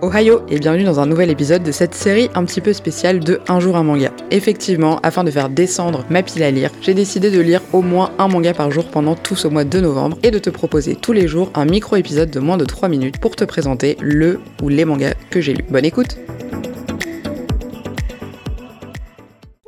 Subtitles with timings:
[0.00, 3.40] Ohio et bienvenue dans un nouvel épisode de cette série un petit peu spéciale de
[3.48, 4.12] Un jour un manga.
[4.30, 8.12] Effectivement, afin de faire descendre ma pile à lire, j'ai décidé de lire au moins
[8.18, 11.12] un manga par jour pendant tout ce mois de novembre et de te proposer tous
[11.12, 14.84] les jours un micro-épisode de moins de 3 minutes pour te présenter le ou les
[14.84, 15.64] mangas que j'ai lus.
[15.68, 16.16] Bonne écoute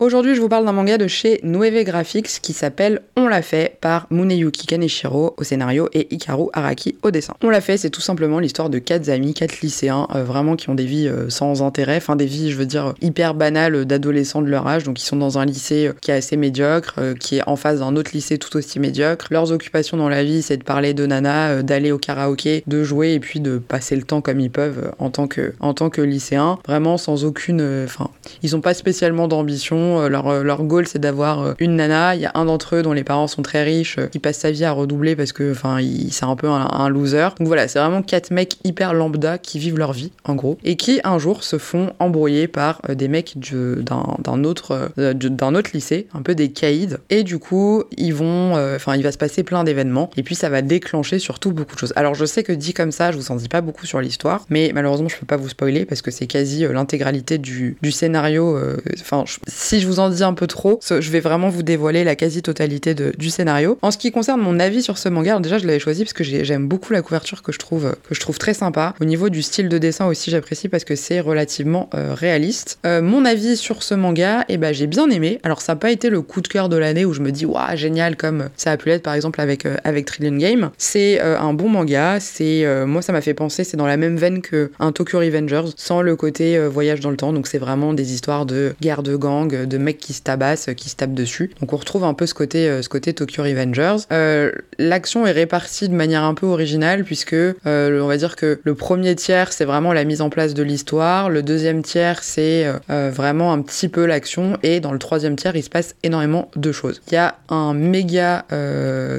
[0.00, 3.78] Aujourd'hui, je vous parle d'un manga de chez Nueve Graphics qui s'appelle On l'a fait
[3.80, 7.34] par Muneyuki Kaneshiro au scénario et Hikaru Araki au dessin.
[7.42, 10.70] On l'a fait, c'est tout simplement l'histoire de quatre amis, quatre lycéens, euh, vraiment qui
[10.70, 14.40] ont des vies euh, sans intérêt, enfin des vies, je veux dire, hyper banales d'adolescents
[14.40, 14.84] de leur âge.
[14.84, 17.80] Donc ils sont dans un lycée euh, qui est assez médiocre, qui est en face
[17.80, 19.26] d'un autre lycée tout aussi médiocre.
[19.32, 23.14] Leurs occupations dans la vie, c'est de parler de nana, d'aller au karaoké, de jouer
[23.14, 26.02] et puis de passer le temps comme ils peuvent en tant que en tant que
[26.02, 26.60] lycéens.
[26.68, 28.10] Vraiment sans aucune, enfin,
[28.44, 32.14] ils ont pas spécialement d'ambition euh, leur, euh, leur goal, c'est d'avoir euh, une nana.
[32.14, 34.50] Il y a un d'entre eux dont les parents sont très riches, qui passe sa
[34.50, 35.78] vie à redoubler parce que, enfin,
[36.10, 37.28] c'est un peu un, loser.
[37.38, 40.76] Donc voilà, c'est vraiment quatre mecs hyper lambda qui vivent leur vie, en gros, et
[40.76, 46.22] qui un jour se font embrouiller par des mecs d'un autre, d'un autre lycée, un
[46.22, 46.96] peu des caïds.
[47.10, 50.48] Et du coup, ils vont, enfin, il va se passer plein d'événements, et puis ça
[50.48, 51.92] va déclencher surtout beaucoup de choses.
[51.96, 54.44] Alors je sais que dit comme ça, je vous en dis pas beaucoup sur l'histoire,
[54.50, 58.58] mais malheureusement, je peux pas vous spoiler parce que c'est quasi l'intégralité du, du, scénario.
[59.00, 62.16] Enfin, si je vous en dis un peu trop, je vais vraiment vous dévoiler la
[62.16, 63.78] quasi-totalité du scénario.
[63.82, 66.24] En ce qui concerne mon avis sur ce manga, déjà je l'avais choisi parce que
[66.24, 68.94] j'aime beaucoup la couverture que je trouve que je trouve très sympa.
[69.00, 72.78] Au niveau du style de dessin aussi, j'apprécie parce que c'est relativement euh, réaliste.
[72.86, 75.40] Euh, mon avis sur ce manga, eh ben j'ai bien aimé.
[75.42, 77.46] Alors ça n'a pas été le coup de cœur de l'année où je me dis
[77.46, 80.70] waouh génial comme ça a pu l'être par exemple avec euh, avec Trillion Game.
[80.78, 82.18] C'est un bon manga.
[82.20, 85.70] C'est moi ça m'a fait penser, c'est dans la même veine que un Tokyo Revengers
[85.76, 87.32] sans le côté voyage dans le temps.
[87.32, 90.88] Donc c'est vraiment des histoires de guerre de gang, de mecs qui se tabassent, qui
[90.88, 91.50] se tapent dessus.
[91.60, 93.96] Donc on retrouve un peu ce côté, euh, ce côté Tokyo Revengers.
[94.12, 98.60] Euh, l'action est répartie de manière un peu originale puisque euh, on va dire que
[98.62, 102.66] le premier tiers c'est vraiment la mise en place de l'histoire, le deuxième tiers c'est
[102.88, 106.72] vraiment un petit peu l'action et dans le troisième tiers il se passe énormément de
[106.72, 107.00] choses.
[107.08, 108.44] Il y a un méga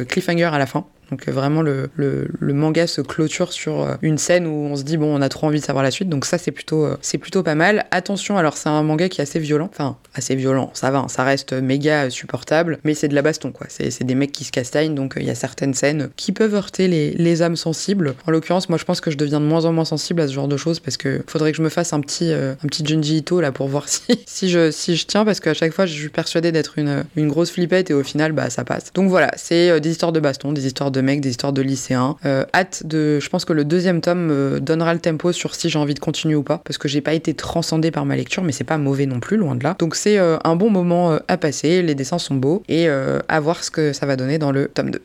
[0.07, 4.17] cliffhanger à la fin donc euh, vraiment le, le, manga se clôture sur euh, une
[4.17, 6.25] scène où on se dit bon on a trop envie de savoir la suite donc
[6.25, 7.85] ça c'est plutôt euh, c'est plutôt pas mal.
[7.91, 11.07] Attention alors c'est un manga qui est assez violent, enfin assez violent, ça va, hein,
[11.07, 13.67] ça reste méga supportable, mais c'est de la baston quoi.
[13.69, 16.87] C'est des mecs qui se castagnent donc il y a certaines scènes qui peuvent heurter
[16.87, 18.15] les, les âmes sensibles.
[18.27, 20.33] En l'occurrence moi je pense que je deviens de moins en moins sensible à ce
[20.33, 23.17] genre de choses parce que faudrait que je me fasse un petit un petit Junji
[23.17, 25.93] Ito là pour voir si si je si je tiens parce qu'à chaque fois je
[25.93, 28.91] suis persuadée d'être une, une grosse flippette et au final bah ça passe.
[28.93, 31.61] Donc voilà c'est des histoires de baston, des histoires de de mecs, des histoires de
[31.61, 32.15] lycéens.
[32.25, 33.19] Euh, hâte de.
[33.19, 35.99] Je pense que le deuxième tome me donnera le tempo sur si j'ai envie de
[35.99, 38.77] continuer ou pas, parce que j'ai pas été transcendé par ma lecture, mais c'est pas
[38.77, 39.75] mauvais non plus, loin de là.
[39.79, 43.39] Donc c'est euh, un bon moment euh, à passer, les dessins sont beaux, et à
[43.39, 44.97] voir ce que ça va donner dans le tome 2.